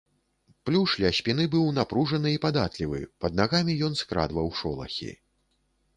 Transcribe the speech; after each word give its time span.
Плюш 0.67 0.93
ля 1.01 1.11
спіны 1.17 1.45
быў 1.57 1.67
напружаны 1.79 2.33
і 2.35 2.41
падатлівы, 2.45 3.03
пад 3.27 3.39
нагамі 3.43 3.79
ён 3.89 3.93
скрадваў 4.03 4.47
шолахі. 4.61 5.11